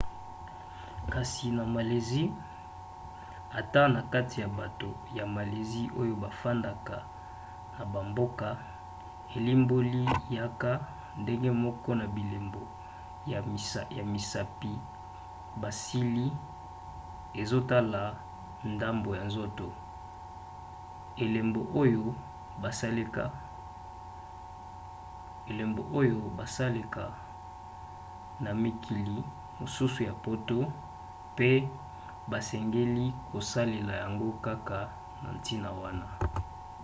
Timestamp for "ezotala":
17.41-18.01